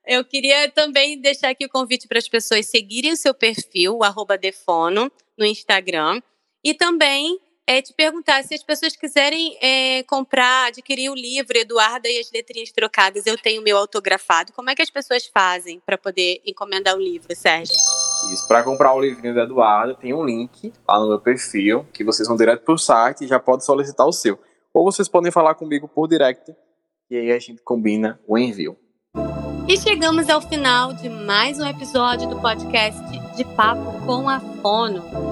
Eu 0.06 0.22
queria 0.22 0.68
também 0.70 1.18
deixar 1.18 1.48
aqui 1.48 1.64
o 1.64 1.70
convite 1.70 2.06
para 2.06 2.18
as 2.18 2.28
pessoas 2.28 2.66
seguirem 2.66 3.12
o 3.12 3.16
seu 3.16 3.32
perfil, 3.32 3.98
o 3.98 4.36
Defono, 4.36 5.10
no 5.38 5.46
Instagram. 5.46 6.20
E 6.62 6.74
também 6.74 7.38
é, 7.66 7.80
te 7.80 7.92
perguntar 7.94 8.42
se 8.42 8.54
as 8.54 8.62
pessoas 8.62 8.96
quiserem 8.96 9.56
é, 9.62 10.02
comprar, 10.04 10.68
adquirir 10.68 11.10
o 11.10 11.14
livro 11.14 11.56
Eduarda 11.56 12.08
e 12.08 12.18
as 12.18 12.30
Letrinhas 12.32 12.72
Trocadas, 12.72 13.26
eu 13.26 13.38
tenho 13.38 13.62
meu 13.62 13.76
autografado. 13.76 14.52
Como 14.52 14.70
é 14.70 14.74
que 14.74 14.82
as 14.82 14.90
pessoas 14.90 15.26
fazem 15.26 15.80
para 15.86 15.96
poder 15.96 16.40
encomendar 16.44 16.96
o 16.96 17.00
livro, 17.00 17.34
Sérgio? 17.34 17.74
Isso, 18.32 18.46
para 18.48 18.62
comprar 18.62 18.92
o 18.94 19.00
livrinho 19.00 19.34
do 19.34 19.40
Eduardo, 19.40 19.94
tem 19.94 20.12
um 20.12 20.24
link 20.24 20.72
lá 20.86 20.98
no 20.98 21.08
meu 21.08 21.20
perfil, 21.20 21.86
que 21.92 22.04
vocês 22.04 22.28
vão 22.28 22.36
direto 22.36 22.64
para 22.64 22.74
o 22.74 22.78
site 22.78 23.24
e 23.24 23.28
já 23.28 23.38
pode 23.38 23.64
solicitar 23.64 24.06
o 24.06 24.12
seu. 24.12 24.38
Ou 24.74 24.84
vocês 24.84 25.08
podem 25.08 25.32
falar 25.32 25.54
comigo 25.54 25.88
por 25.88 26.08
direct 26.08 26.54
e 27.10 27.16
aí 27.16 27.32
a 27.32 27.38
gente 27.38 27.62
combina 27.62 28.20
o 28.26 28.38
envio. 28.38 28.76
E 29.68 29.76
chegamos 29.78 30.28
ao 30.28 30.40
final 30.40 30.92
de 30.92 31.08
mais 31.08 31.58
um 31.58 31.66
episódio 31.66 32.28
do 32.28 32.40
podcast 32.40 33.00
de 33.36 33.44
Papo 33.44 34.04
com 34.04 34.28
a 34.28 34.40
Fono. 34.40 35.29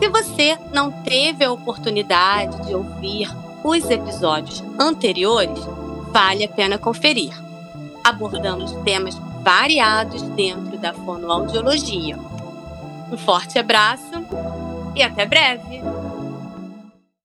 Se 0.00 0.08
você 0.08 0.58
não 0.72 0.90
teve 0.90 1.44
a 1.44 1.52
oportunidade 1.52 2.66
de 2.66 2.74
ouvir 2.74 3.28
os 3.62 3.90
episódios 3.90 4.64
anteriores, 4.78 5.62
vale 6.10 6.42
a 6.42 6.48
pena 6.48 6.78
conferir. 6.78 7.38
Abordamos 8.02 8.72
temas 8.82 9.14
variados 9.42 10.22
dentro 10.22 10.78
da 10.78 10.94
fonoaudiologia. 10.94 12.18
Um 13.12 13.18
forte 13.18 13.58
abraço 13.58 14.24
e 14.96 15.02
até 15.02 15.26
breve! 15.26 15.82